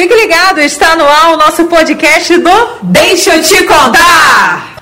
[0.00, 2.50] Fique ligado, está no ar o nosso podcast do
[2.84, 4.78] Deixa eu te contar.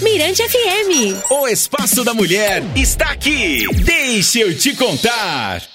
[0.00, 1.20] Mirante FM.
[1.28, 3.66] O Espaço da Mulher está aqui.
[3.82, 5.71] Deixa eu te contar.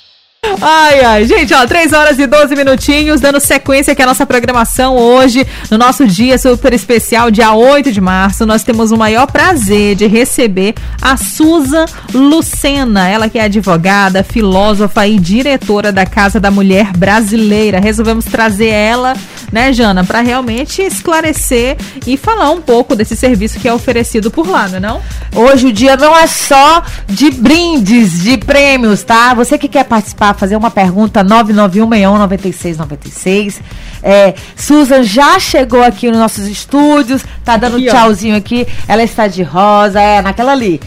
[0.62, 4.96] Ai, ai, gente, ó, 3 horas e 12 minutinhos, dando sequência aqui à nossa programação
[4.96, 9.96] hoje, no nosso dia super especial, dia 8 de março, nós temos o maior prazer
[9.96, 16.50] de receber a Susan Lucena, ela que é advogada, filósofa e diretora da Casa da
[16.50, 17.80] Mulher Brasileira.
[17.80, 19.14] Resolvemos trazer ela,
[19.52, 24.48] né, Jana, para realmente esclarecer e falar um pouco desse serviço que é oferecido por
[24.48, 25.02] lá, não é não?
[25.36, 29.34] Hoje o dia não é só de brindes, de prêmios, tá?
[29.34, 33.55] Você que quer participar fazer uma pergunta 991-9696.
[34.04, 38.38] É, Susan já chegou aqui nos nossos estúdios, tá dando aqui, tchauzinho ó.
[38.38, 38.68] aqui.
[38.88, 40.80] Ela está de rosa, é, naquela ali.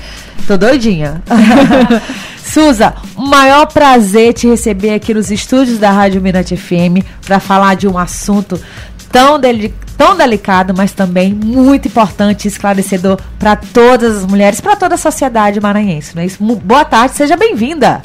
[0.46, 1.20] Tô doidinha.
[2.50, 7.76] Suza, o maior prazer te receber aqui nos estúdios da Rádio Mirante FM para falar
[7.76, 8.60] de um assunto
[9.12, 14.74] tão, deli tão delicado, mas também muito importante e esclarecedor para todas as mulheres, para
[14.74, 16.14] toda a sociedade maranhense.
[16.14, 16.42] Não é isso?
[16.42, 18.02] Boa tarde, seja bem-vinda.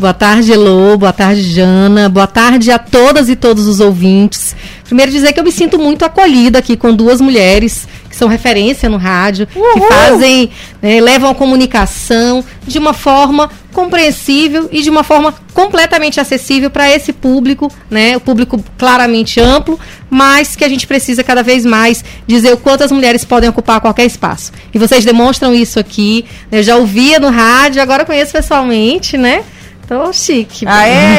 [0.00, 0.96] Boa tarde, Elô.
[0.96, 2.08] Boa tarde, Jana.
[2.08, 4.56] Boa tarde a todas e todos os ouvintes.
[4.86, 8.88] Primeiro dizer que eu me sinto muito acolhida aqui com duas mulheres que são referência
[8.88, 9.74] no rádio, Uhul.
[9.74, 16.18] que fazem, né, levam a comunicação de uma forma compreensível e de uma forma completamente
[16.18, 18.16] acessível para esse público, né?
[18.16, 22.82] O público claramente amplo, mas que a gente precisa cada vez mais dizer o quanto
[22.82, 24.50] as mulheres podem ocupar qualquer espaço.
[24.72, 26.24] E vocês demonstram isso aqui.
[26.50, 26.60] Né?
[26.60, 29.44] Eu já ouvia no rádio, agora conheço pessoalmente, né?
[29.90, 30.64] Tô chique.
[30.68, 31.18] Aê!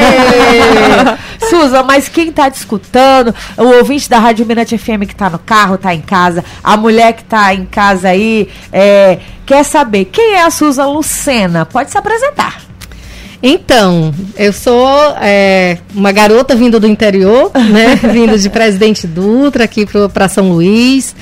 [1.49, 5.37] Suza, mas quem tá te escutando, o ouvinte da Rádio Mirante FM que tá no
[5.37, 10.35] carro, tá em casa, a mulher que tá em casa aí, é, quer saber quem
[10.35, 11.65] é a Suza Lucena?
[11.65, 12.61] Pode se apresentar.
[13.43, 14.87] Então, eu sou
[15.19, 17.99] é, uma garota vinda do interior, né?
[18.13, 21.13] vindo de Presidente Dutra aqui para São Luís.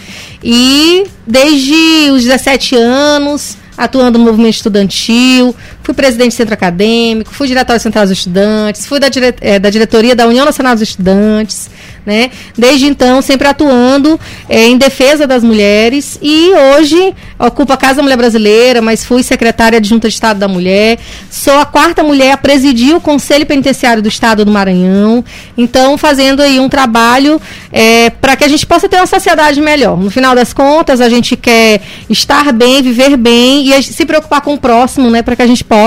[0.44, 5.56] E desde os 17 anos atuando no movimento estudantil,
[5.90, 9.72] fui presidente do centro acadêmico, fui diretório central dos estudantes, fui da, dire, é, da
[9.72, 11.68] diretoria da União Nacional dos Estudantes,
[12.06, 12.30] né?
[12.56, 18.04] Desde então, sempre atuando é, em defesa das mulheres e hoje ocupo a Casa da
[18.04, 22.34] Mulher Brasileira, mas fui secretária de Junta de Estado da Mulher, sou a quarta mulher
[22.34, 25.24] a presidir o Conselho Penitenciário do Estado do Maranhão,
[25.58, 29.98] então fazendo aí um trabalho é, para que a gente possa ter uma sociedade melhor.
[29.98, 34.54] No final das contas, a gente quer estar bem, viver bem e se preocupar com
[34.54, 35.79] o próximo, né, para que a gente possa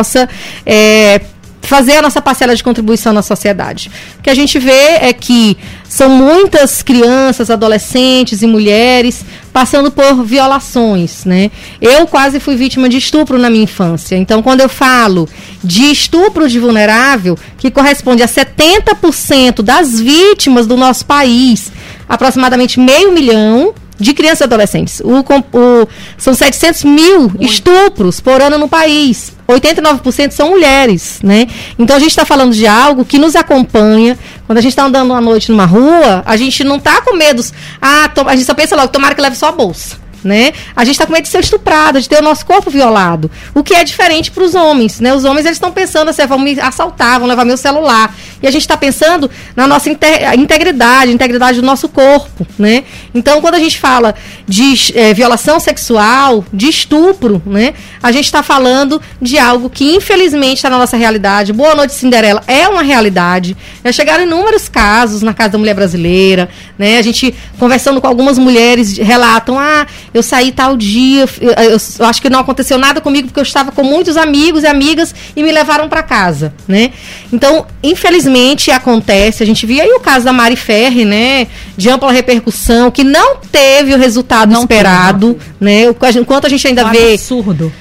[0.65, 1.21] é,
[1.63, 3.91] fazer a nossa parcela de contribuição na sociedade.
[4.19, 5.57] O que a gente vê é que
[5.89, 11.51] são muitas crianças, adolescentes e mulheres passando por violações, né?
[11.81, 14.17] Eu quase fui vítima de estupro na minha infância.
[14.17, 15.29] Então, quando eu falo
[15.63, 21.71] de estupro de vulnerável, que corresponde a 70% das vítimas do nosso país,
[22.09, 25.01] aproximadamente meio milhão, de crianças e adolescentes.
[25.01, 29.33] O, o, são 700 mil estupros por ano no país.
[29.49, 31.47] 89% são mulheres, né?
[31.79, 34.19] Então a gente está falando de algo que nos acompanha.
[34.47, 37.45] Quando a gente está andando uma noite numa rua, a gente não está com medo.
[37.81, 40.53] Ah, a gente só pensa logo, tomara que leve só a bolsa né?
[40.75, 43.31] A gente está com medo de ser estuprada, de ter o nosso corpo violado.
[43.55, 45.15] O que é diferente para os homens, né?
[45.15, 48.15] Os homens eles estão pensando assim, vão me assaltar, vão levar meu celular.
[48.43, 52.85] E a gente está pensando na nossa integridade, integridade do nosso corpo, né?
[53.15, 54.15] Então, quando a gente fala
[54.47, 57.75] de é, violação sexual, de estupro, né?
[58.03, 61.53] A gente está falando de algo que infelizmente está na nossa realidade.
[61.53, 63.57] Boa Noite Cinderela é uma realidade.
[63.85, 66.99] Já chegaram inúmeros casos na Casa da Mulher Brasileira, né?
[66.99, 72.07] A gente conversando com algumas mulheres relatam, ah, eu saí tal dia, eu, eu, eu,
[72.07, 75.43] acho que não aconteceu nada comigo porque eu estava com muitos amigos e amigas e
[75.43, 76.93] me levaram para casa, né?
[77.33, 81.47] Então, infelizmente acontece, a gente viu aí o caso da Mari Ferri, né,
[81.77, 85.95] de ampla repercussão, que não teve o resultado não esperado, teve, né?
[86.21, 87.73] Enquanto a gente ainda um vê absurdo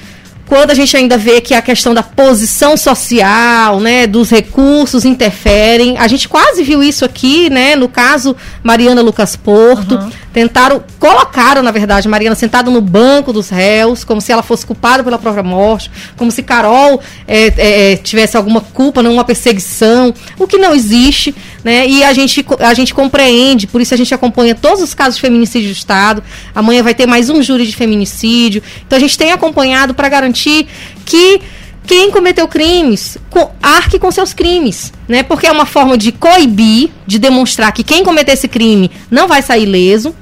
[0.51, 5.97] quando a gente ainda vê que a questão da posição social, né, dos recursos interferem,
[5.97, 10.11] a gente quase viu isso aqui, né, no caso Mariana Lucas Porto, uhum.
[10.33, 15.03] Tentaram, colocaram, na verdade, Mariana sentada no banco dos réus, como se ela fosse culpada
[15.03, 20.47] pela própria morte, como se Carol é, é, tivesse alguma culpa, não uma perseguição, o
[20.47, 24.55] que não existe, né, e a gente, a gente compreende, por isso a gente acompanha
[24.55, 26.23] todos os casos de feminicídio do Estado,
[26.55, 30.67] amanhã vai ter mais um júri de feminicídio, então a gente tem acompanhado para garantir
[31.05, 31.41] que
[31.85, 33.17] quem cometeu crimes
[33.61, 35.23] arque com seus crimes, né?
[35.23, 39.41] Porque é uma forma de coibir, de demonstrar que quem cometer esse crime não vai
[39.41, 40.15] sair leso.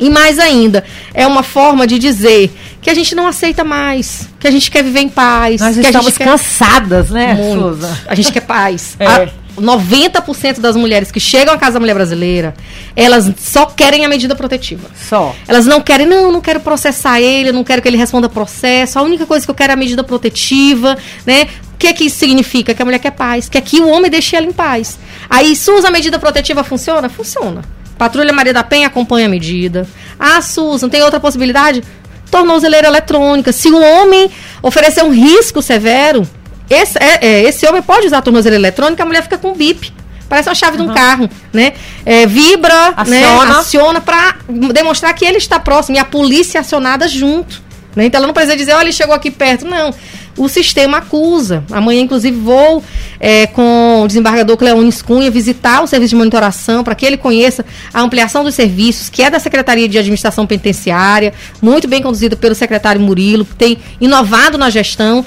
[0.00, 2.50] E mais ainda, é uma forma de dizer
[2.80, 5.60] que a gente não aceita mais, que a gente quer viver em paz.
[5.60, 7.14] Nós que estamos a gente cansadas, quer...
[7.14, 7.86] né, Muito.
[8.06, 8.96] A gente quer paz.
[9.08, 9.48] É.
[9.60, 12.54] 90% das mulheres que chegam à Casa da Mulher Brasileira,
[12.94, 14.88] elas só querem a medida protetiva.
[15.08, 15.34] Só.
[15.46, 18.98] Elas não querem, não, não quero processar ele, eu não quero que ele responda processo.
[18.98, 20.96] A única coisa que eu quero é a medida protetiva,
[21.26, 21.48] né?
[21.74, 22.74] O que que isso significa?
[22.74, 24.98] Que a mulher quer paz, que aqui o homem deixe ela em paz.
[25.28, 27.08] Aí, Susan, a medida protetiva funciona?
[27.08, 27.62] Funciona.
[27.98, 29.86] Patrulha Maria da Penha acompanha a medida.
[30.18, 31.82] Ah, Susan, tem outra possibilidade?
[32.30, 33.52] Tornozeleira eletrônica.
[33.52, 34.30] Se o homem
[34.62, 36.26] oferecer um risco severo,
[36.70, 39.92] esse, é, é, esse homem pode usar a tornozeleira eletrônica, a mulher fica com bip.
[40.28, 41.72] Parece uma chave de um carro, né?
[42.04, 43.24] É, vibra, né?
[43.24, 43.58] Aciona.
[43.58, 44.36] aciona para
[44.72, 47.62] demonstrar que ele está próximo e a polícia acionada junto.
[47.96, 48.04] Né?
[48.04, 49.64] Então ela não precisa dizer, olha, ele chegou aqui perto.
[49.64, 49.92] Não.
[50.38, 51.64] O sistema acusa.
[51.70, 52.82] Amanhã, inclusive, vou
[53.18, 57.64] é, com o desembargador Cleones Cunha visitar o serviço de monitoração para que ele conheça
[57.92, 62.54] a ampliação dos serviços, que é da Secretaria de Administração Penitenciária, muito bem conduzida pelo
[62.54, 65.24] secretário Murilo, que tem inovado na gestão.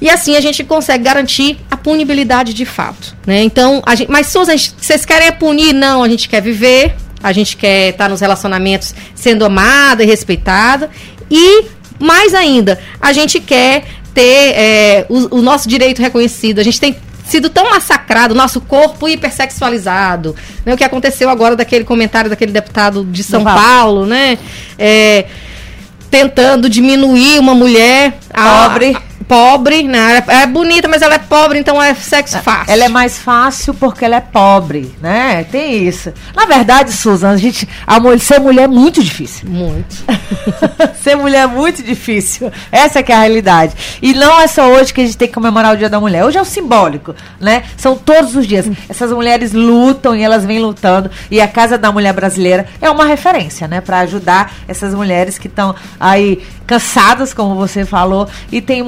[0.00, 3.16] E assim a gente consegue garantir a punibilidade de fato.
[3.26, 3.42] Né?
[3.42, 5.72] Então, a gente, mas gente- vocês querem punir?
[5.72, 10.90] Não, a gente quer viver, a gente quer estar nos relacionamentos sendo amada e respeitada.
[11.30, 11.64] E,
[11.98, 13.84] mais ainda, a gente quer
[14.16, 16.58] ter é, o, o nosso direito reconhecido.
[16.58, 16.96] A gente tem
[17.26, 20.34] sido tão massacrado, nosso corpo hipersexualizado.
[20.64, 20.72] Né?
[20.72, 23.60] O que aconteceu agora daquele comentário daquele deputado de São Paulo.
[23.60, 24.38] Paulo, né?
[24.78, 25.26] É,
[26.10, 28.96] tentando diminuir uma mulher a- Pobre.
[28.96, 30.22] a- pobre, né?
[30.28, 32.72] É é bonita, mas ela é pobre, então é sexo fácil.
[32.72, 35.44] Ela é mais fácil porque ela é pobre, né?
[35.50, 36.12] Tem isso.
[36.34, 39.48] Na verdade, Susan, a gente, a mulher, ser mulher é muito difícil.
[39.48, 39.96] muito.
[41.02, 42.52] ser mulher é muito difícil.
[42.70, 43.74] Essa que é a realidade.
[44.00, 46.24] E não é só hoje que a gente tem que comemorar o Dia da Mulher.
[46.24, 47.64] Hoje é o simbólico, né?
[47.76, 48.70] São todos os dias.
[48.88, 51.10] Essas mulheres lutam e elas vêm lutando.
[51.30, 53.80] E a Casa da Mulher Brasileira é uma referência, né?
[53.80, 58.82] Para ajudar essas mulheres que estão aí cansadas, como você falou, e tem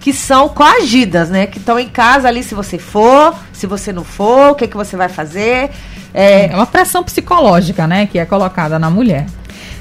[0.00, 1.46] que são coagidas, né?
[1.46, 4.76] Que estão em casa ali, se você for, se você não for, o que, que
[4.76, 5.70] você vai fazer.
[6.14, 9.26] É, É uma pressão psicológica, né, que é colocada na mulher.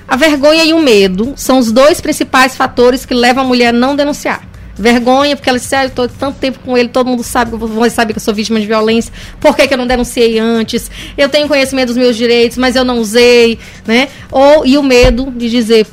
[0.07, 3.73] A vergonha e o medo são os dois principais fatores que levam a mulher a
[3.73, 4.41] não denunciar.
[4.79, 7.55] Vergonha, porque ela disse, ah, eu tô tanto tempo com ele, todo mundo sabe que
[7.55, 10.37] eu vou- sabe que eu sou vítima de violência, por que, que eu não denunciei
[10.37, 10.91] antes?
[11.17, 13.57] Eu tenho conhecimento dos meus direitos, mas eu não usei,
[13.87, 14.07] né?
[14.31, 15.87] Ou, e o medo de dizer,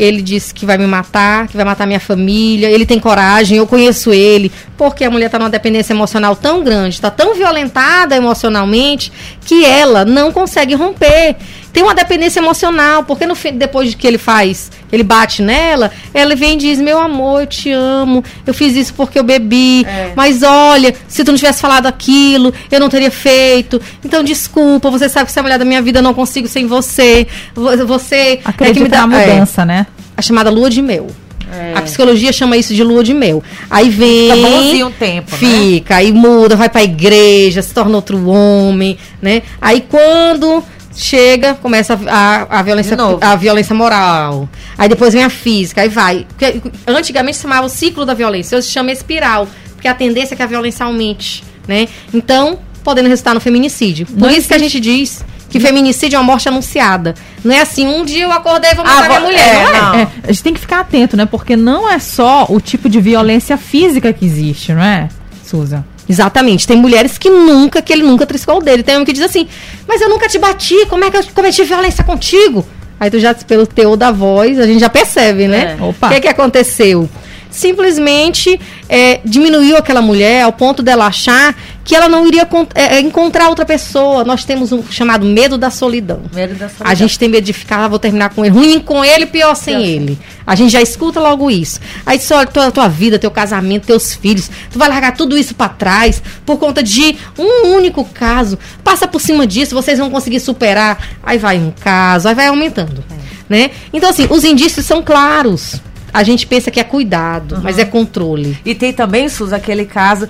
[0.00, 3.66] ele disse que vai me matar, que vai matar minha família, ele tem coragem, eu
[3.66, 9.12] conheço ele, porque a mulher está numa dependência emocional tão grande, está tão violentada emocionalmente,
[9.44, 11.36] que ela não consegue romper.
[11.70, 15.90] Tem uma dependência emocional, porque no fim, depois de que ele faz, ele bate nela,
[16.12, 19.86] ela vem e diz: Meu amor, eu te amo, eu fiz isso porque eu bebi,
[20.16, 23.80] mas olha, se tu não tivesse falado aquilo, eu não teria feito.
[24.04, 26.48] Então, desculpa, você sabe que você é a mulher da minha vida, eu não consigo
[26.48, 27.26] sem você.
[27.54, 29.86] Vo- Você é que Acredita me dá na é mudança, né?
[30.16, 31.06] a chamada lua de mel.
[31.52, 31.72] É.
[31.76, 33.42] A psicologia chama isso de lua de mel.
[33.68, 34.30] Aí vem.
[34.30, 35.38] Fica bonzinho um tempo, né?
[35.38, 39.42] Fica, aí muda, vai pra igreja, se torna outro homem, né?
[39.60, 40.62] Aí quando
[41.00, 44.48] chega, começa a, a, a violência, a violência moral.
[44.76, 46.26] Aí depois vem a física, aí vai.
[46.28, 50.34] Porque antigamente se chamava o ciclo da violência, hoje se chama espiral, porque a tendência
[50.34, 51.88] é que a violência aumente, né?
[52.12, 54.06] Então, podendo resultar no feminicídio.
[54.06, 57.14] Por Não isso que a gente diz que feminicídio é uma morte anunciada.
[57.44, 59.74] Não é assim, um dia eu acordei e vou matar Ah, minha mulher, é, não
[59.74, 59.80] é?
[59.80, 59.94] não.
[59.94, 61.26] É, a gente tem que ficar atento, né?
[61.26, 65.08] Porque não é só o tipo de violência física que existe, não é,
[65.44, 65.84] Susan?
[66.10, 66.66] Exatamente.
[66.66, 68.82] Tem mulheres que nunca, que ele nunca triscou o dele.
[68.82, 69.46] Tem homem que diz assim,
[69.86, 72.66] mas eu nunca te bati, como é que eu cometi violência contigo?
[72.98, 75.76] Aí tu já, pelo teor da voz, a gente já percebe, né?
[75.78, 75.84] É.
[75.84, 76.08] Opa.
[76.08, 77.08] O que, que aconteceu?
[77.48, 83.00] Simplesmente é, diminuiu aquela mulher ao ponto dela achar que ela não iria é, é,
[83.00, 84.24] encontrar outra pessoa.
[84.24, 86.22] Nós temos um chamado medo da solidão.
[86.32, 86.86] Medo da solidão.
[86.86, 88.54] A gente tem medo de ficar, ah, vou terminar com ele.
[88.54, 90.18] Ruim com ele, pior sem ele.
[90.46, 91.80] A gente já escuta logo isso.
[92.04, 95.54] Aí diz, olha, tua, tua vida, teu casamento, teus filhos, tu vai largar tudo isso
[95.54, 98.58] pra trás por conta de um único caso.
[98.84, 100.98] Passa por cima disso, vocês vão conseguir superar.
[101.22, 103.02] Aí vai um caso, aí vai aumentando.
[103.48, 103.70] Né?
[103.92, 105.80] Então, assim, os indícios são claros.
[106.12, 108.58] A gente pensa que é cuidado, mas é controle.
[108.64, 110.28] E tem também, Sus, aquele caso.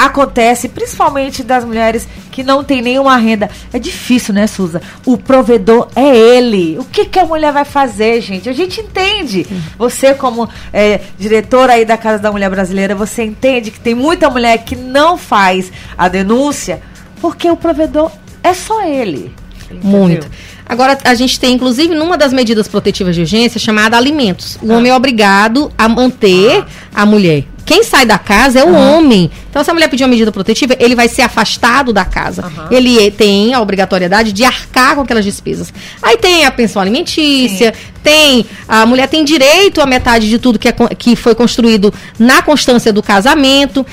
[0.00, 3.50] Acontece principalmente das mulheres que não tem nenhuma renda.
[3.70, 4.80] É difícil, né, Suza?
[5.04, 6.78] O provedor é ele.
[6.78, 8.48] O que, que a mulher vai fazer, gente?
[8.48, 9.46] A gente entende.
[9.76, 14.30] Você, como é, diretora aí da Casa da Mulher Brasileira, você entende que tem muita
[14.30, 16.80] mulher que não faz a denúncia
[17.20, 18.10] porque o provedor
[18.42, 19.34] é só ele.
[19.82, 20.26] Muito.
[20.64, 24.56] Agora, a gente tem, inclusive, numa das medidas protetivas de urgência, chamada alimentos.
[24.62, 26.64] O homem é obrigado a manter
[26.94, 27.44] a mulher.
[27.64, 29.30] Quem sai da casa é o homem.
[29.48, 32.44] Então, se a mulher pedir uma medida protetiva, ele vai ser afastado da casa.
[32.70, 35.72] Ele é- tem a obrigatoriedade de arcar com aquelas despesas.
[36.02, 38.44] Aí tem a pensão alimentícia, tem.
[38.66, 42.92] A mulher tem direito à metade de tudo que, é que foi construído na constância
[42.92, 43.86] do casamento.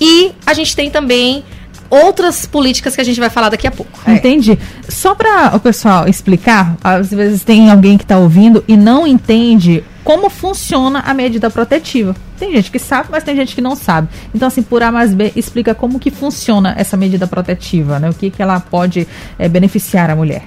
[0.00, 1.42] E a gente tem também
[1.88, 3.98] outras políticas que a gente vai falar daqui a pouco.
[4.06, 4.14] É.
[4.14, 4.58] Entendi.
[4.88, 9.84] Só para o pessoal explicar, às vezes tem alguém que está ouvindo e não entende
[10.04, 12.14] como funciona a medida protetiva.
[12.38, 14.08] Tem gente que sabe, mas tem gente que não sabe.
[14.34, 18.10] Então, assim, por A mais B, explica como que funciona essa medida protetiva, né?
[18.10, 19.06] O que, que ela pode
[19.38, 20.44] é, beneficiar a mulher.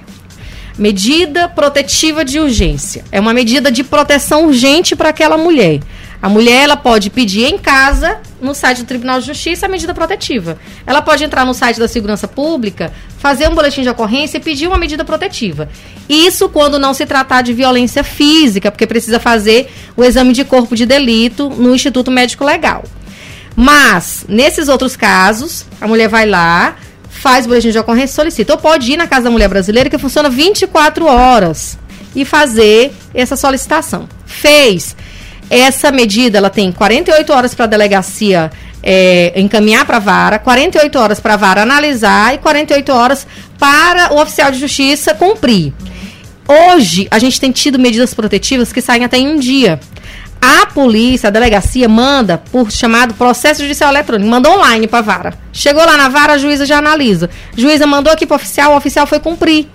[0.78, 3.02] Medida protetiva de urgência.
[3.10, 5.80] É uma medida de proteção urgente para aquela mulher.
[6.20, 9.94] A mulher ela pode pedir em casa, no site do Tribunal de Justiça, a medida
[9.94, 10.58] protetiva.
[10.86, 14.66] Ela pode entrar no site da Segurança Pública, fazer um boletim de ocorrência e pedir
[14.66, 15.68] uma medida protetiva.
[16.08, 20.76] Isso quando não se tratar de violência física, porque precisa fazer o exame de corpo
[20.76, 22.84] de delito no Instituto Médico Legal.
[23.56, 26.76] Mas, nesses outros casos, a mulher vai lá,
[27.08, 28.52] faz o boletim de ocorrência solicita.
[28.52, 31.78] Ou pode ir na Casa da Mulher Brasileira, que funciona 24 horas,
[32.14, 34.08] e fazer essa solicitação.
[34.24, 34.94] Fez.
[35.48, 38.50] Essa medida, ela tem 48 horas para a delegacia
[38.82, 43.26] é, encaminhar para a vara, 48 horas para a vara analisar e 48 horas
[43.58, 45.72] para o oficial de justiça cumprir.
[46.48, 49.80] Hoje, a gente tem tido medidas protetivas que saem até em um dia.
[50.40, 55.34] A polícia, a delegacia, manda por chamado processo judicial eletrônico, manda online para a vara.
[55.52, 57.28] Chegou lá na vara, a juíza já analisa.
[57.56, 59.66] A juíza mandou aqui para o oficial, o oficial foi cumprir.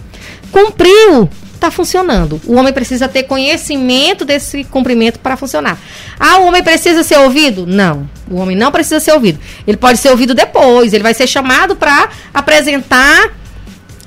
[0.52, 1.30] Cumpriu,
[1.62, 2.42] está funcionando.
[2.46, 5.78] O homem precisa ter conhecimento desse cumprimento para funcionar.
[6.20, 7.68] Ah, o homem precisa ser ouvido?
[7.68, 8.10] Não.
[8.30, 9.40] O homem não precisa ser ouvido.
[9.68, 10.92] Ele pode ser ouvido depois.
[10.92, 13.32] Ele vai ser chamado para apresentar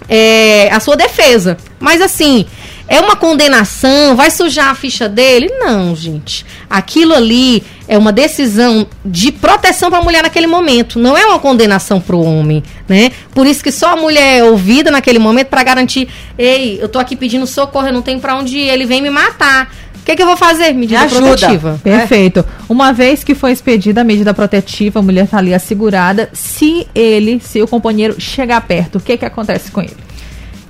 [0.09, 1.57] é, a sua defesa.
[1.79, 2.45] Mas assim,
[2.89, 4.17] é uma condenação?
[4.17, 5.49] Vai sujar a ficha dele?
[5.59, 6.45] Não, gente.
[6.69, 10.99] Aquilo ali é uma decisão de proteção para a mulher naquele momento.
[10.99, 13.11] Não é uma condenação para o homem, né?
[13.35, 16.99] Por isso que só a mulher é ouvida naquele momento para garantir: ei, eu tô
[16.99, 19.73] aqui pedindo socorro, eu não tenho para onde ir, ele vem me matar.
[19.95, 20.75] O que, que, eu vou fazer?
[20.75, 21.81] Medida me protetiva.
[21.83, 22.41] Perfeito.
[22.41, 22.45] É.
[22.69, 26.29] Uma vez que foi expedida a medida protetiva, a mulher está ali assegurada.
[26.35, 29.97] Se ele, se o companheiro chegar perto, o que, que acontece com ele?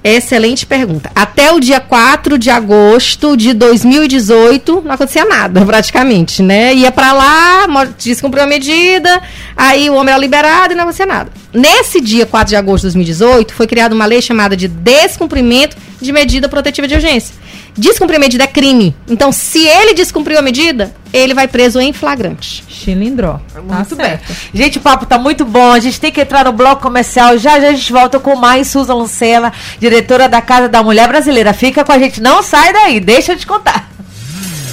[0.07, 1.11] Excelente pergunta.
[1.15, 6.75] Até o dia 4 de agosto de 2018, não acontecia nada, praticamente, né?
[6.75, 7.67] Ia para lá,
[7.99, 9.23] descumpriu a medida,
[9.57, 11.33] aí o homem era liberado e não acontecia nada.
[11.55, 16.13] Nesse dia 4 de agosto de 2018, foi criada uma lei chamada de descumprimento de
[16.13, 17.35] medida protetiva de urgência.
[17.77, 18.95] Descumprir medida é crime.
[19.09, 22.65] Então, se ele descumpriu a medida, ele vai preso em flagrante.
[22.69, 23.41] Chilindró.
[23.53, 24.19] Tá muito bem.
[24.53, 25.73] Gente, o papo tá muito bom.
[25.73, 27.37] A gente tem que entrar no bloco comercial.
[27.37, 31.53] Já já a gente volta com mais Susan Lucena, diretora da Casa da Mulher Brasileira.
[31.53, 32.21] Fica com a gente.
[32.21, 33.01] Não sai daí.
[33.01, 33.91] Deixa eu te contar.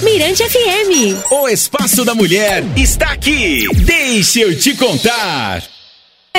[0.02, 1.30] Mirante FM.
[1.30, 3.66] O Espaço da Mulher está aqui.
[3.84, 5.62] Deixa eu te contar.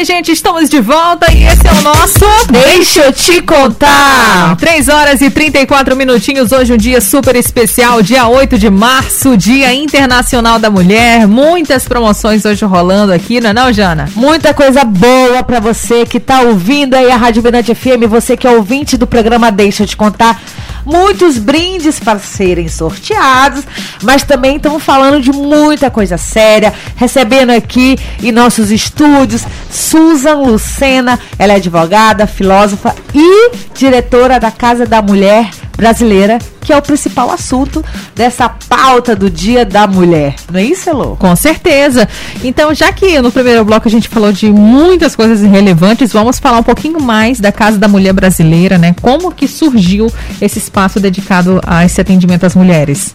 [0.02, 4.58] Gente, estamos de volta e esse é o nosso Deixa eu te contar.
[4.58, 6.52] 3 horas e 34 minutinhos.
[6.52, 11.28] Hoje, um dia super especial, dia 8 de março, Dia Internacional da Mulher.
[11.28, 14.10] Muitas promoções hoje rolando aqui, não é, não, Jana?
[14.16, 18.48] Muita coisa boa para você que tá ouvindo aí a Rádio Mirante FM, você que
[18.48, 20.42] é ouvinte do programa Deixa eu te contar
[20.86, 23.64] muitos brindes para serem sorteados,
[24.02, 31.20] mas também estamos falando de muita coisa séria, recebendo aqui em nossos estúdios Susan Lucena,
[31.38, 37.32] ela é advogada, filósofa e diretora da Casa da Mulher brasileira, que é o principal
[37.32, 37.84] assunto
[38.16, 40.36] dessa pauta do Dia da Mulher.
[40.52, 41.16] Não é isso, Elô?
[41.16, 42.08] Com certeza.
[42.44, 46.60] Então, já que no primeiro bloco a gente falou de muitas coisas relevantes, vamos falar
[46.60, 48.96] um pouquinho mais da Casa da Mulher Brasileira, né?
[49.02, 50.12] Como que surgiu
[50.42, 53.14] esse espaço dedicado a esse atendimento às mulheres?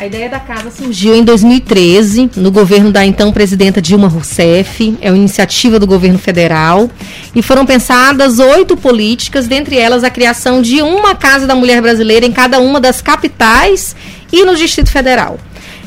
[0.00, 4.96] A ideia da casa surgiu em 2013, no governo da então presidenta Dilma Rousseff.
[4.98, 6.90] É uma iniciativa do governo federal.
[7.34, 12.24] E foram pensadas oito políticas, dentre elas a criação de uma Casa da Mulher Brasileira
[12.24, 13.94] em cada uma das capitais
[14.32, 15.38] e no Distrito Federal.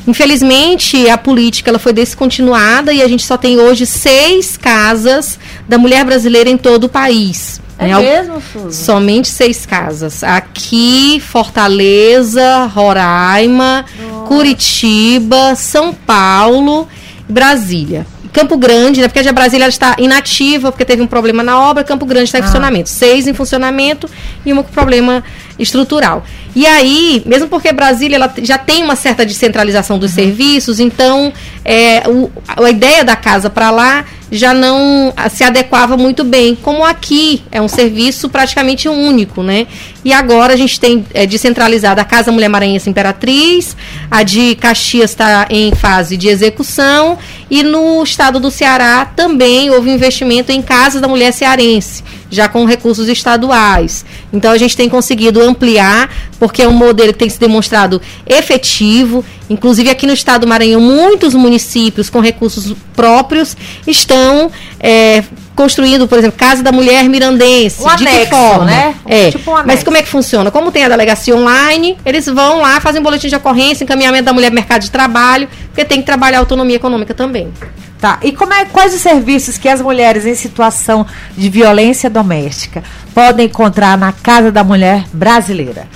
[0.06, 5.76] Infelizmente, a política ela foi descontinuada e a gente só tem hoje seis casas da
[5.76, 7.60] mulher brasileira em todo o país.
[7.78, 8.00] É né?
[8.00, 8.84] mesmo, Suzy?
[8.84, 10.22] Somente seis casas.
[10.22, 14.26] Aqui, Fortaleza, Roraima, Nossa.
[14.26, 16.88] Curitiba, São Paulo,
[17.28, 18.06] Brasília.
[18.34, 19.06] Campo Grande, né?
[19.06, 22.42] Porque a Brasília está inativa, porque teve um problema na obra, Campo Grande está em
[22.42, 22.44] ah.
[22.44, 22.88] funcionamento.
[22.88, 24.10] Seis em funcionamento
[24.44, 25.22] e uma com problema
[25.56, 26.24] estrutural.
[26.54, 30.16] E aí, mesmo porque Brasília ela já tem uma certa descentralização dos uhum.
[30.16, 31.32] serviços, então
[31.64, 36.54] é, o, a ideia da casa para lá já não se adequava muito bem.
[36.54, 39.66] Como aqui é um serviço praticamente único, né?
[40.04, 43.76] E agora a gente tem é, descentralizada a Casa Mulher Maranhense Imperatriz,
[44.10, 47.18] a de Caxias está em fase de execução
[47.50, 52.02] e no estado do Ceará também houve investimento em Casa da Mulher Cearense
[52.34, 54.04] já com recursos estaduais.
[54.32, 59.24] Então a gente tem conseguido ampliar, porque é um modelo que tem se demonstrado efetivo.
[59.48, 65.22] Inclusive aqui no estado do Maranhão, muitos municípios com recursos próprios estão é,
[65.54, 67.82] construindo, por exemplo, Casa da Mulher Mirandense.
[67.82, 68.64] Um de anexo, que forma?
[68.64, 68.94] né?
[69.06, 69.30] É.
[69.30, 70.50] Tipo um Mas como é que funciona?
[70.50, 74.32] Como tem a delegacia online, eles vão lá, fazem um boletim de ocorrência, encaminhamento da
[74.32, 77.52] mulher pro mercado de trabalho, porque tem que trabalhar a autonomia econômica também.
[78.00, 78.18] Tá.
[78.22, 82.82] E como é, quais os serviços que as mulheres em situação de violência doméstica
[83.14, 85.86] podem encontrar na Casa da Mulher Brasileira?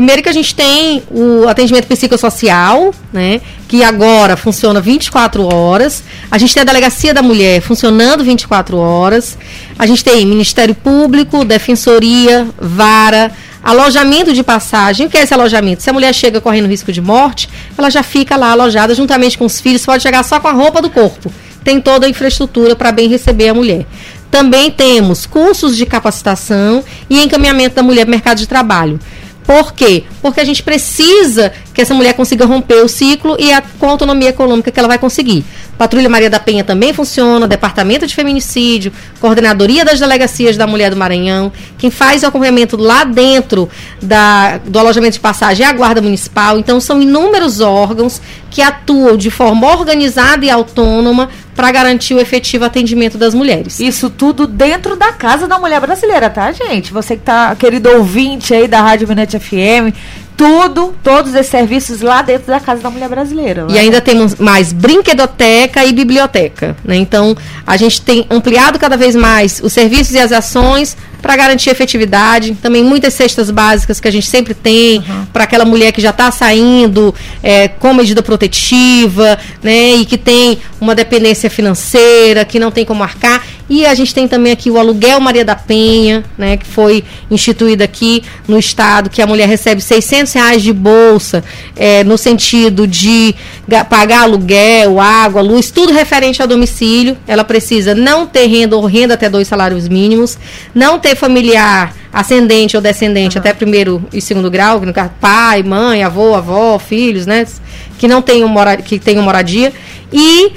[0.00, 3.38] Primeiro que a gente tem o atendimento psicossocial, né?
[3.68, 6.02] Que agora funciona 24 horas.
[6.30, 9.36] A gente tem a delegacia da mulher funcionando 24 horas.
[9.78, 13.30] A gente tem Ministério Público, Defensoria, Vara,
[13.62, 15.06] alojamento de passagem.
[15.06, 15.82] O que é esse alojamento?
[15.82, 19.44] Se a mulher chega correndo risco de morte, ela já fica lá alojada juntamente com
[19.44, 21.30] os filhos, pode chegar só com a roupa do corpo.
[21.62, 23.84] Tem toda a infraestrutura para bem receber a mulher.
[24.30, 28.98] Também temos cursos de capacitação e encaminhamento da mulher para o mercado de trabalho.
[29.50, 30.04] Por quê?
[30.22, 33.90] Porque a gente precisa que essa mulher consiga romper o ciclo e a, com a
[33.90, 35.44] autonomia econômica que ela vai conseguir.
[35.78, 40.96] Patrulha Maria da Penha também funciona, Departamento de Feminicídio, Coordenadoria das Delegacias da Mulher do
[40.96, 41.50] Maranhão.
[41.78, 43.66] Quem faz o acompanhamento lá dentro
[44.02, 46.58] da, do alojamento de passagem é a Guarda Municipal.
[46.58, 48.20] Então, são inúmeros órgãos
[48.50, 53.80] que atuam de forma organizada e autônoma para garantir o efetivo atendimento das mulheres.
[53.80, 56.92] Isso tudo dentro da Casa da Mulher Brasileira, tá, gente?
[56.92, 59.94] Você que tá, querido ouvinte aí da Rádio Minete FM,
[60.40, 63.66] tudo, todos esses serviços lá dentro da Casa da Mulher Brasileira.
[63.68, 66.74] E ainda temos mais brinquedoteca e biblioteca.
[66.82, 66.96] Né?
[66.96, 71.70] Então, a gente tem ampliado cada vez mais os serviços e as ações para garantir
[71.70, 72.56] efetividade.
[72.62, 76.30] Também muitas cestas básicas que a gente sempre tem para aquela mulher que já está
[76.30, 79.96] saindo é, com medida protetiva, né?
[79.96, 83.44] E que tem uma dependência financeira, que não tem como arcar.
[83.68, 86.56] E a gente tem também aqui o aluguel Maria da Penha, né?
[86.56, 91.42] Que foi instituído aqui no estado, que a mulher recebe 600 reais de bolsa,
[91.76, 93.34] é, no sentido de
[93.68, 97.16] ga- pagar aluguel, água, luz, tudo referente ao domicílio.
[97.26, 100.38] Ela precisa não ter renda ou renda até dois salários mínimos,
[100.74, 106.02] não ter familiar ascendente ou descendente até primeiro e segundo grau, no caso pai, mãe,
[106.02, 107.46] avô, avó, filhos, né?
[107.98, 109.72] Que não tenham, mora que tenham moradia.
[110.12, 110.50] E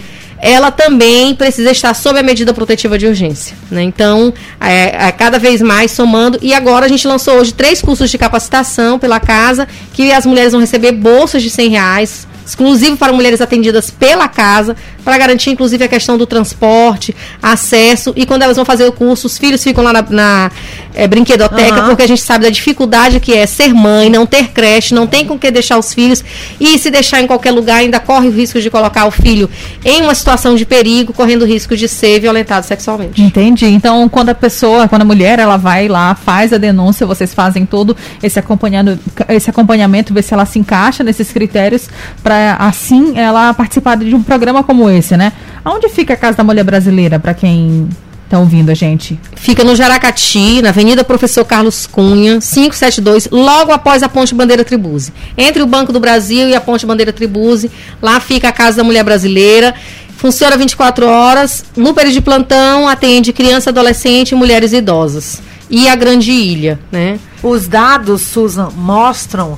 [0.43, 3.55] ela também precisa estar sob a medida protetiva de urgência.
[3.71, 3.81] Né?
[3.81, 6.37] Então, é, é cada vez mais somando.
[6.41, 10.51] E agora a gente lançou hoje três cursos de capacitação pela casa, que as mulheres
[10.51, 15.83] vão receber bolsas de 100 reais, exclusivo para mulheres atendidas pela casa, para garantir inclusive
[15.83, 18.13] a questão do transporte, acesso.
[18.15, 20.51] E quando elas vão fazer o curso, os filhos ficam lá na, na
[20.93, 21.87] é, brinquedoteca, Aham.
[21.87, 25.25] porque a gente sabe da dificuldade que é ser mãe, não ter creche, não tem
[25.25, 26.23] com que deixar os filhos.
[26.59, 29.49] E se deixar em qualquer lugar, ainda corre o risco de colocar o filho
[29.83, 33.21] em uma situação de perigo, correndo o risco de ser violentado sexualmente.
[33.21, 33.65] Entendi.
[33.65, 37.65] Então, quando a pessoa, quando a mulher, ela vai lá, faz a denúncia, vocês fazem
[37.65, 41.89] todo esse acompanhando, esse acompanhamento, ver se ela se encaixa nesses critérios
[42.21, 45.33] para assim ela participar de um programa como esse, né?
[45.63, 47.87] Aonde fica a Casa da Mulher Brasileira para quem
[48.29, 49.19] tá ouvindo a gente?
[49.35, 55.13] Fica no Jaracati, na Avenida Professor Carlos Cunha, 572, logo após a Ponte Bandeira Tribuse.
[55.37, 57.69] Entre o Banco do Brasil e a Ponte Bandeira Tribuse,
[58.01, 59.75] lá fica a Casa da Mulher Brasileira.
[60.17, 61.65] Funciona 24 horas.
[61.75, 65.41] No período de plantão, atende criança, adolescente e mulheres idosas.
[65.69, 67.19] E a Grande Ilha, né?
[67.43, 69.57] Os dados, Susan, mostram,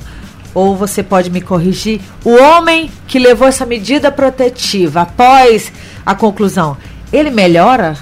[0.56, 5.70] ou você pode me corrigir, o homem que levou essa medida protetiva após
[6.04, 6.78] a conclusão,
[7.12, 7.94] ele melhora?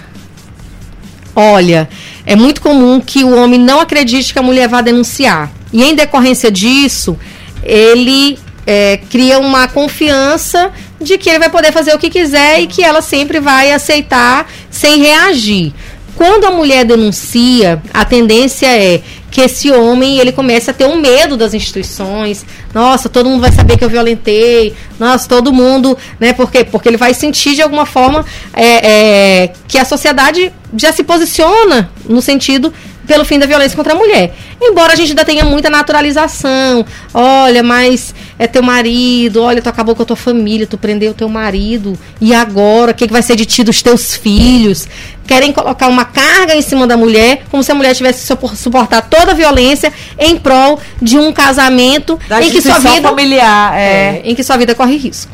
[1.35, 1.88] Olha,
[2.25, 5.51] é muito comum que o homem não acredite que a mulher vá denunciar.
[5.73, 7.19] E em decorrência disso,
[7.61, 12.69] ele é, cria uma confiança de que ele vai poder fazer o que quiser e
[12.69, 15.75] que ela sempre vai aceitar sem reagir.
[16.16, 20.96] Quando a mulher denuncia, a tendência é que esse homem ele comece a ter um
[20.96, 22.46] medo das instituições.
[22.72, 24.74] Nossa, todo mundo vai saber que eu violentei.
[24.98, 26.33] Nossa, todo mundo, né?
[26.33, 26.64] Por quê?
[26.64, 31.90] Porque ele vai sentir de alguma forma é, é, que a sociedade já se posiciona
[32.09, 32.72] no sentido
[33.07, 34.35] pelo fim da violência contra a mulher.
[34.61, 36.85] Embora a gente ainda tenha muita naturalização.
[37.12, 41.14] Olha, mas é teu marido, olha, tu acabou com a tua família, tu prendeu o
[41.14, 41.99] teu marido.
[42.21, 44.87] E agora, o que, que vai ser de ti dos teus filhos?
[45.27, 48.57] Querem colocar uma carga em cima da mulher, como se a mulher tivesse que supor-
[48.57, 53.75] suportar toda a violência em prol de um casamento Da em que sua vida familiar,
[53.79, 53.83] é.
[53.85, 55.33] é, em que sua vida corre risco.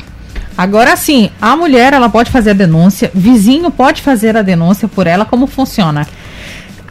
[0.57, 5.07] Agora sim, a mulher ela pode fazer a denúncia, vizinho pode fazer a denúncia por
[5.07, 6.05] ela, como funciona?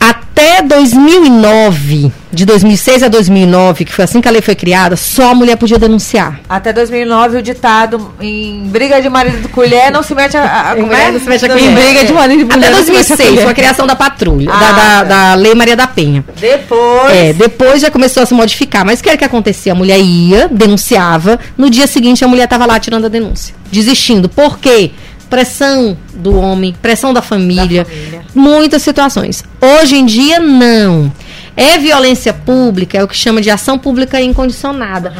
[0.01, 5.33] Até 2009, de 2006 a 2009, que foi assim que a lei foi criada, só
[5.33, 6.41] a mulher podia denunciar.
[6.49, 10.71] Até 2009, o ditado em briga de marido com colher não se mete a...
[10.71, 11.13] a como é?
[11.13, 11.71] não se mete a colher.
[11.71, 12.59] Em briga de marido e mulher.
[12.59, 13.43] Até não se mexe a 2006 colher.
[13.43, 15.03] foi a criação da patrulha, Ah, da, da, tá.
[15.05, 16.25] da Lei Maria da Penha.
[16.41, 17.13] Depois...
[17.13, 18.87] É, depois já começou a se modificar.
[18.87, 19.73] Mas o que era que acontecia?
[19.73, 24.31] A mulher ia, denunciava, no dia seguinte a mulher estava lá tirando a denúncia, desistindo.
[24.31, 24.93] Por quê?
[25.31, 28.23] Pressão do homem, pressão da família, Da família.
[28.35, 29.45] muitas situações.
[29.61, 31.11] Hoje em dia, não.
[31.57, 35.13] É violência pública, é o que chama de ação pública incondicionada.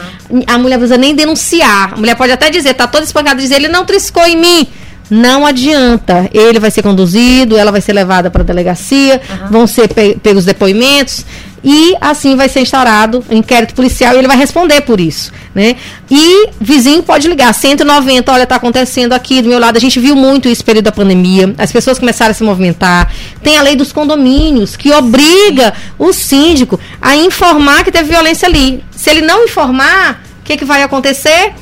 [0.47, 1.95] A mulher não precisa nem denunciar.
[1.95, 4.67] A mulher pode até dizer, tá toda espancada, dizer, ele não triscou em mim.
[5.11, 6.31] Não adianta.
[6.33, 9.21] Ele vai ser conduzido, ela vai ser levada para a delegacia,
[9.51, 11.27] vão ser pe pegos depoimentos
[11.63, 15.77] e assim vai ser instaurado um inquérito policial e ele vai responder por isso, né?
[16.11, 19.77] E vizinho pode ligar 190, olha, tá acontecendo aqui do meu lado.
[19.77, 21.55] A gente viu muito isso período da pandemia.
[21.59, 23.13] As pessoas começaram a se movimentar.
[23.43, 28.83] Tem a lei dos condomínios que obriga o síndico a informar que teve violência ali.
[28.91, 31.53] Se ele não informar, o que, que vai acontecer?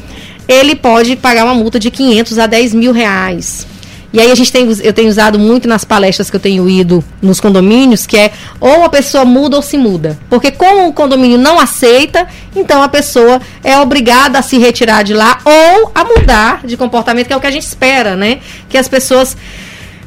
[0.46, 3.66] Ele pode pagar uma multa de 500 a 10 mil reais.
[4.12, 7.04] E aí a gente tem, eu tenho usado muito nas palestras que eu tenho ido
[7.20, 10.18] nos condomínios, que é ou a pessoa muda ou se muda.
[10.30, 15.12] Porque como o condomínio não aceita, então a pessoa é obrigada a se retirar de
[15.12, 18.38] lá ou a mudar de comportamento, que é o que a gente espera, né?
[18.68, 19.36] Que as pessoas,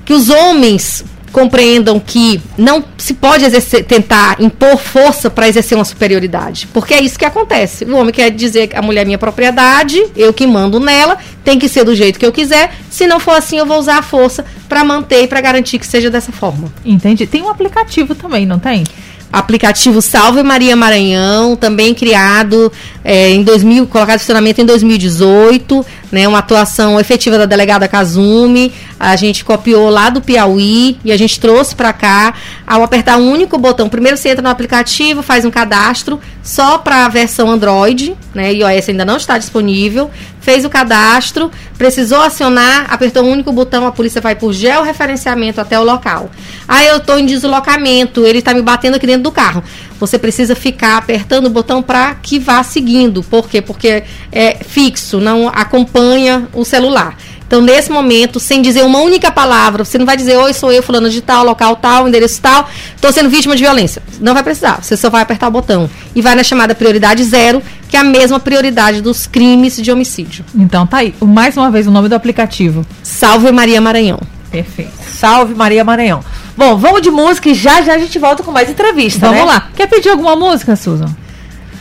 [0.04, 5.86] que os homens compreendam que não se pode exercer- tentar impor força para exercer uma
[5.86, 6.68] superioridade.
[6.74, 7.86] Porque é isso que acontece.
[7.86, 11.58] O homem quer dizer que a mulher é minha propriedade, eu que mando nela, tem
[11.58, 12.74] que ser do jeito que eu quiser.
[12.90, 15.88] Se não for assim, eu vou usar a força para manter e para garantir que
[15.88, 16.72] seja dessa forma.
[16.86, 17.26] Entendi.
[17.26, 18.84] Tem um aplicativo também, não tem?
[19.32, 22.72] Aplicativo Salve Maria Maranhão, também criado
[23.04, 28.74] é, em 2000, colocado em funcionamento em 2018, né, uma atuação efetiva da delegada Kazumi.
[29.00, 32.34] A gente copiou lá do Piauí e a gente trouxe para cá.
[32.68, 37.06] Ao apertar um único botão, primeiro você entra no aplicativo, faz um cadastro só para
[37.06, 40.12] a versão Android, né, iOS ainda não está disponível.
[40.42, 45.80] Fez o cadastro, precisou acionar, apertou um único botão, a polícia vai por georreferenciamento até
[45.80, 46.32] o local.
[46.72, 49.62] Aí eu estou em deslocamento, ele está me batendo aqui dentro do carro.
[50.00, 53.22] Você precisa ficar apertando o botão para que vá seguindo.
[53.22, 53.62] Por quê?
[53.62, 57.18] Porque é fixo, não acompanha o celular.
[57.46, 60.82] Então, nesse momento, sem dizer uma única palavra, você não vai dizer, oi, sou eu,
[60.82, 64.02] fulano de tal, local tal, endereço tal, estou sendo vítima de violência.
[64.22, 65.90] Não vai precisar, você só vai apertar o botão.
[66.16, 70.46] E vai na chamada prioridade zero, que é a mesma prioridade dos crimes de homicídio.
[70.56, 71.14] Então tá aí.
[71.20, 72.86] Mais uma vez o nome do aplicativo.
[73.04, 74.22] Salve Maria Maranhão.
[74.52, 74.92] Perfeito.
[75.08, 76.24] Salve Maria Maranhão.
[76.58, 79.46] Bom, vamos de música e já já a gente volta com mais entrevista, Vamos né?
[79.46, 79.70] lá.
[79.76, 81.10] Quer pedir alguma música, Susan?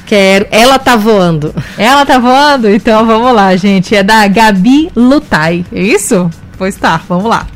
[0.07, 0.47] Quero.
[0.51, 1.55] Ela tá voando.
[1.77, 2.69] Ela tá voando?
[2.71, 3.95] Então vamos lá, gente.
[3.95, 5.65] É da Gabi Lutai.
[5.73, 6.31] É isso?
[6.57, 7.47] Pois tá, vamos lá.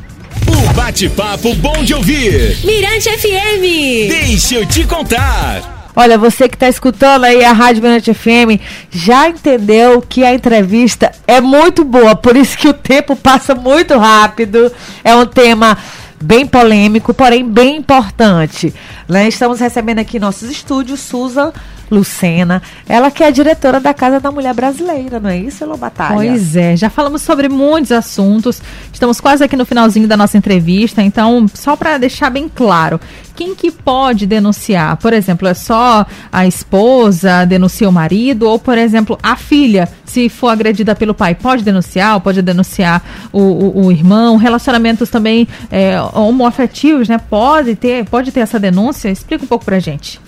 [0.47, 2.57] O bate-papo bom de ouvir.
[2.65, 4.09] Mirante FM.
[4.09, 5.84] Deixa eu te contar.
[5.95, 8.59] Olha, você que está escutando aí a Rádio Mirante FM
[8.91, 13.97] já entendeu que a entrevista é muito boa, por isso que o tempo passa muito
[13.97, 14.71] rápido.
[15.03, 15.77] É um tema
[16.21, 18.73] bem polêmico, porém bem importante.
[19.07, 19.27] Né?
[19.27, 21.53] Estamos recebendo aqui nossos estúdios Susan
[21.89, 25.75] Lucena, ela que é a diretora da Casa da Mulher Brasileira, não é isso, Elô?
[26.13, 28.61] Pois é, já falamos sobre muitos assuntos.
[28.91, 32.99] Estamos quase aqui no finalzinho da nossa entrevista, então só para deixar bem claro,
[33.35, 34.95] quem que pode denunciar?
[34.97, 40.29] Por exemplo, é só a esposa denuncia o marido ou, por exemplo, a filha, se
[40.29, 44.37] for agredida pelo pai, pode denunciar, pode denunciar o, o, o irmão.
[44.37, 47.17] Relacionamentos também é, homoafetivos, né?
[47.17, 49.09] Pode ter, pode ter essa denúncia.
[49.09, 50.21] Explica um pouco pra gente.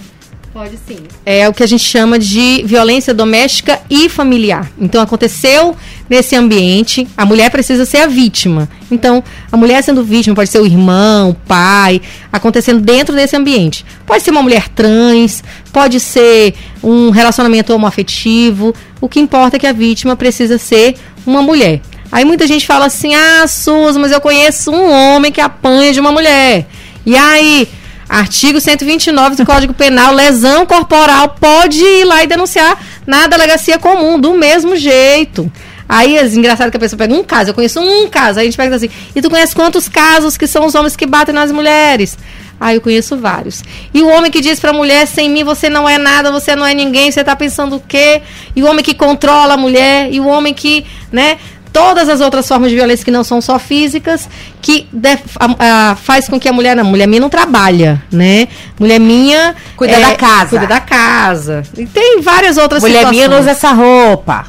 [0.58, 0.98] Pode sim.
[1.24, 4.67] É o que a gente chama de violência doméstica e familiar.
[4.82, 5.76] Então aconteceu
[6.10, 8.67] nesse ambiente, a mulher precisa ser a vítima.
[8.89, 12.02] Então, a mulher sendo vítima pode ser o irmão, o pai,
[12.34, 13.86] acontecendo dentro desse ambiente.
[14.04, 18.74] Pode ser uma mulher trans, pode ser um relacionamento homoafetivo.
[19.00, 21.82] O que importa é que a vítima precisa ser uma mulher.
[22.12, 26.00] Aí muita gente fala assim: "Ah, Suzy, mas eu conheço um homem que apanha de
[26.00, 26.65] uma mulher".
[27.06, 27.70] E aí,
[28.10, 34.20] Artigo 129 do Código Penal, lesão corporal, pode ir lá e denunciar na delegacia comum,
[34.20, 35.52] do mesmo jeito.
[35.89, 38.50] Aí é engraçado que a pessoa pega um caso, eu conheço um caso, aí a
[38.50, 41.52] gente pega assim, e tu conhece quantos casos que são os homens que batem nas
[41.52, 42.17] mulheres?
[42.60, 43.63] Ah, eu conheço vários.
[43.93, 46.65] E o homem que diz pra mulher, sem mim você não é nada, você não
[46.65, 48.22] é ninguém, você tá pensando o quê?
[48.56, 51.38] E o homem que controla a mulher, e o homem que, né,
[51.78, 54.28] todas as outras formas de violência que não são só físicas,
[54.62, 58.48] que def- a- a- faz com que a mulher, não, mulher minha não trabalha, né?
[58.80, 60.50] Mulher minha Cuida da casa.
[60.50, 61.63] cuida da casa.
[61.78, 63.30] E tem várias outras Mulher minha situações.
[63.32, 64.46] não usa essa roupa.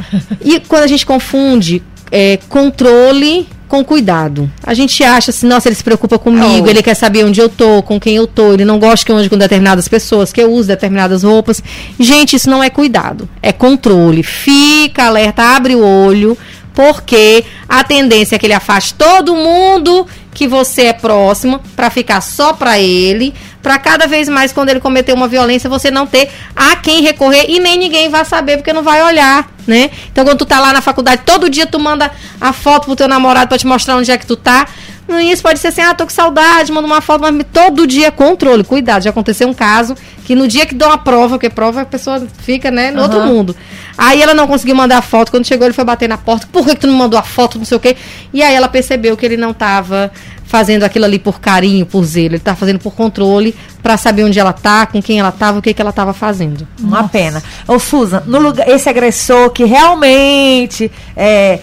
[0.40, 4.50] E quando a gente confunde é, controle com cuidado.
[4.66, 6.68] A gente acha assim, nossa, ele se preocupa comigo, Oh.
[6.68, 9.16] ele quer saber onde eu tô, com quem eu tô, ele não gosta que eu
[9.16, 11.62] ande com determinadas pessoas, que eu use determinadas roupas.
[11.96, 14.24] Gente, isso não é cuidado, é controle.
[14.24, 16.36] Fica alerta, abre o olho,
[16.74, 22.20] porque a tendência é que ele afaste todo mundo que você é próximo para ficar
[22.20, 26.30] só para ele, para cada vez mais quando ele cometer uma violência você não ter
[26.54, 29.90] a quem recorrer e nem ninguém vai saber porque não vai olhar, né?
[30.10, 33.08] Então quando tu tá lá na faculdade, todo dia tu manda a foto pro teu
[33.08, 34.66] namorado para te mostrar onde é que tu tá.
[35.08, 38.08] No início pode ser assim, ah, tô com saudade, manda uma foto, mas todo dia
[38.08, 39.02] é controle, cuidado.
[39.02, 42.24] Já aconteceu um caso que no dia que deu uma prova, porque prova a pessoa
[42.42, 43.02] fica, né, no uhum.
[43.02, 43.56] outro mundo.
[43.98, 46.64] Aí ela não conseguiu mandar a foto, quando chegou ele foi bater na porta, por
[46.64, 47.96] que, que tu não mandou a foto, não sei o quê.
[48.32, 50.12] E aí ela percebeu que ele não tava
[50.44, 54.38] fazendo aquilo ali por carinho, por zelo, ele tá fazendo por controle para saber onde
[54.38, 56.66] ela tá, com quem ela tava, o que que ela tava fazendo.
[56.80, 57.08] Uma Nossa.
[57.08, 57.42] pena.
[57.68, 61.60] Ô Susan, no lugar esse agressor que realmente é,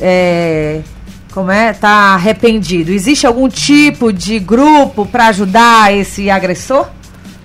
[0.00, 0.80] é
[1.30, 2.90] como é, tá arrependido.
[2.90, 6.88] Existe algum tipo de grupo para ajudar esse agressor?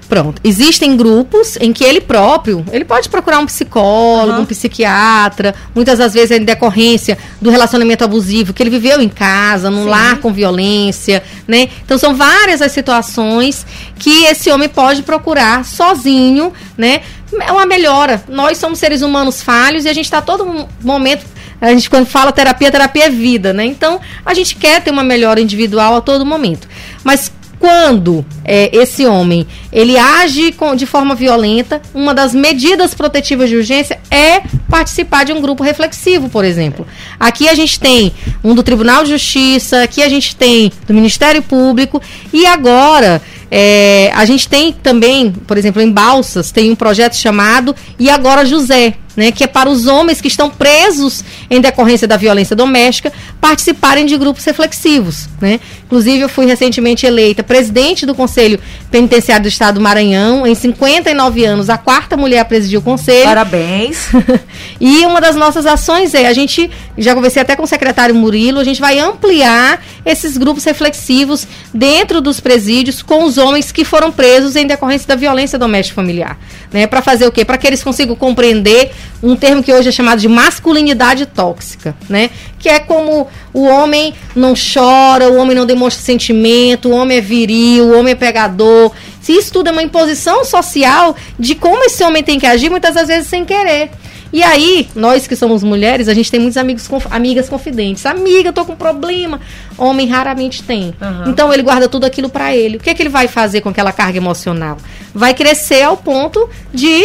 [0.07, 0.39] Pronto.
[0.43, 4.43] Existem grupos em que ele próprio, ele pode procurar um psicólogo, uhum.
[4.43, 9.09] um psiquiatra, muitas das vezes é em decorrência do relacionamento abusivo que ele viveu em
[9.09, 9.89] casa, num Sim.
[9.89, 11.69] lar com violência, né?
[11.83, 13.65] Então são várias as situações
[13.97, 17.01] que esse homem pode procurar sozinho, né?
[17.41, 18.23] É uma melhora.
[18.29, 21.25] Nós somos seres humanos falhos e a gente está todo momento
[21.59, 23.65] a gente quando fala terapia, terapia é vida, né?
[23.65, 26.67] Então, a gente quer ter uma melhora individual a todo momento.
[27.03, 33.49] Mas quando é, esse homem ele age com, de forma violenta, uma das medidas protetivas
[33.49, 36.85] de urgência é participar de um grupo reflexivo, por exemplo.
[37.19, 38.13] Aqui a gente tem
[38.43, 44.11] um do Tribunal de Justiça, aqui a gente tem do Ministério Público e agora é,
[44.13, 48.95] a gente tem também, por exemplo, em Balsas, tem um projeto chamado E Agora José,
[49.15, 54.05] né, que é para os homens que estão presos em decorrência da violência doméstica participarem
[54.05, 55.27] de grupos reflexivos.
[55.39, 55.59] Né?
[55.85, 60.45] Inclusive, eu fui recentemente eleita presidente do Conselho Penitenciário do Estado do Maranhão.
[60.45, 63.25] Em 59 anos, a quarta mulher a presidir o Conselho.
[63.25, 64.07] Parabéns.
[64.79, 68.59] e uma das nossas ações é, a gente, já conversei até com o secretário Murilo,
[68.59, 74.11] a gente vai ampliar esses grupos reflexivos dentro dos presídios com os homens que foram
[74.11, 76.37] presos em decorrência da violência doméstica familiar.
[76.71, 76.87] Né?
[76.87, 77.45] Para fazer o quê?
[77.45, 82.29] Para que eles consigam compreender um termo que hoje é chamado de masculinidade tóxica, né?
[82.59, 87.21] Que é como o homem não chora, o homem não demonstra sentimento, o homem é
[87.21, 88.91] viril, o homem é pegador.
[89.21, 92.93] Se isso tudo é uma imposição social de como esse homem tem que agir, muitas
[92.93, 93.89] das vezes sem querer.
[94.35, 98.05] E aí, nós que somos mulheres, a gente tem muitos amigos, amigas confidentes.
[98.05, 99.39] Amiga, tô com problema.
[99.77, 100.93] Homem raramente tem.
[101.01, 101.31] Uhum.
[101.31, 102.75] Então ele guarda tudo aquilo para ele.
[102.75, 104.77] O que, é que ele vai fazer com aquela carga emocional?
[105.13, 107.01] Vai crescer ao ponto de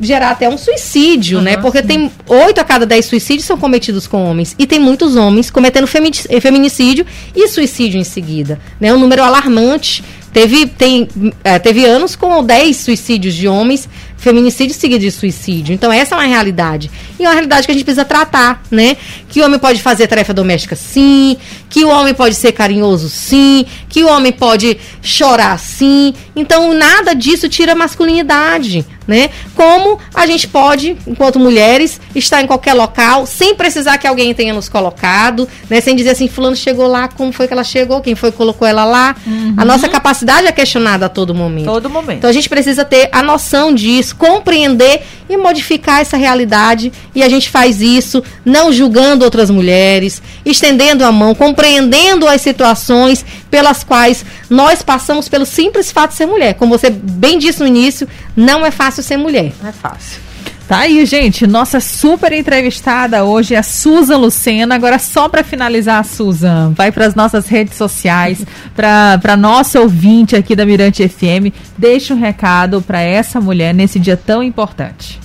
[0.00, 1.56] gerar até um suicídio, uhum, né?
[1.56, 1.86] Porque sim.
[1.86, 4.56] tem oito a cada dez suicídios são cometidos com homens.
[4.58, 8.58] E tem muitos homens cometendo feminicídio e suicídio em seguida.
[8.80, 8.92] Né?
[8.92, 10.02] Um número alarmante.
[10.32, 11.08] Teve, tem,
[11.42, 13.88] é, teve anos com 10 suicídios de homens
[14.20, 15.74] feminicídio seguido de suicídio.
[15.74, 16.90] Então, essa é uma realidade.
[17.18, 18.96] E é uma realidade que a gente precisa tratar, né?
[19.28, 21.36] Que o homem pode fazer tarefa doméstica, sim.
[21.68, 23.64] Que o homem pode ser carinhoso, sim.
[23.88, 26.14] Que o homem pode chorar, sim.
[26.36, 29.30] Então, nada disso tira a masculinidade, né?
[29.54, 34.52] Como a gente pode, enquanto mulheres, estar em qualquer local, sem precisar que alguém tenha
[34.52, 35.80] nos colocado, né?
[35.80, 38.68] Sem dizer assim, fulano chegou lá, como foi que ela chegou, quem foi que colocou
[38.68, 39.16] ela lá.
[39.26, 39.54] Uhum.
[39.56, 41.66] A nossa capacidade é questionada a todo momento.
[41.66, 42.18] Todo momento.
[42.18, 46.92] Então, a gente precisa ter a noção disso compreender e modificar essa realidade.
[47.14, 53.24] E a gente faz isso não julgando outras mulheres, estendendo a mão, compreendendo as situações
[53.50, 56.54] pelas quais nós passamos pelo simples fato de ser mulher.
[56.54, 59.52] Como você bem disse no início, não é fácil ser mulher.
[59.60, 60.29] Não é fácil.
[60.70, 61.48] Tá aí, gente.
[61.48, 64.76] Nossa super entrevistada hoje é a Susan Lucena.
[64.76, 70.54] Agora, só para finalizar, Susan, vai para as nossas redes sociais, para nossa ouvinte aqui
[70.54, 71.52] da Mirante FM.
[71.76, 75.18] Deixa um recado para essa mulher nesse dia tão importante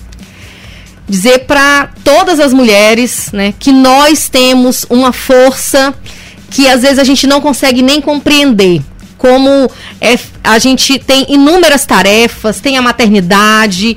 [1.08, 5.94] dizer para todas as mulheres, né, que nós temos uma força
[6.50, 8.82] que às vezes a gente não consegue nem compreender.
[9.16, 13.96] Como é, a gente tem inúmeras tarefas, tem a maternidade,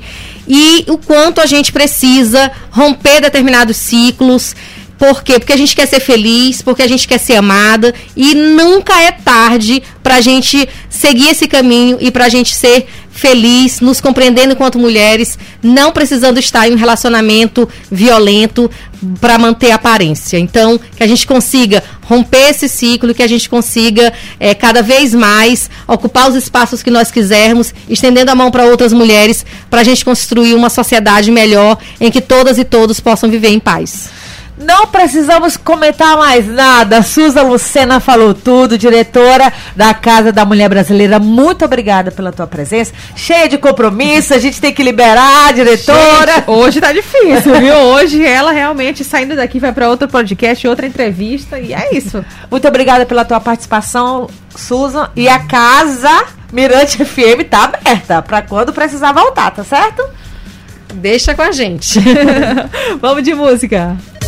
[0.52, 4.56] e o quanto a gente precisa romper determinados ciclos.
[4.98, 5.38] Por quê?
[5.38, 9.12] Porque a gente quer ser feliz, porque a gente quer ser amada e nunca é
[9.12, 14.52] tarde para a gente seguir esse caminho e para a gente ser feliz, nos compreendendo
[14.52, 18.70] enquanto mulheres, não precisando estar em um relacionamento violento
[19.20, 20.38] para manter a aparência.
[20.38, 25.14] Então, que a gente consiga romper esse ciclo, que a gente consiga é, cada vez
[25.14, 29.84] mais ocupar os espaços que nós quisermos, estendendo a mão para outras mulheres, para a
[29.84, 34.19] gente construir uma sociedade melhor em que todas e todos possam viver em paz.
[34.60, 37.02] Não precisamos comentar mais nada.
[37.02, 41.18] Suza Lucena falou tudo, diretora da Casa da Mulher Brasileira.
[41.18, 42.92] Muito obrigada pela tua presença.
[43.16, 46.34] Cheia de compromisso, a gente tem que liberar, diretora.
[46.34, 47.74] Gente, hoje tá difícil, viu?
[47.74, 52.22] Hoje ela realmente saindo daqui vai para outro podcast, outra entrevista e é isso.
[52.50, 55.08] Muito obrigada pela tua participação, Susan.
[55.16, 60.06] E a casa Mirante FM tá aberta para quando precisar voltar, tá certo?
[60.94, 61.98] Deixa com a gente.
[63.00, 63.96] Vamos de música.